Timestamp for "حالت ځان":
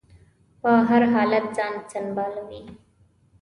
1.13-1.73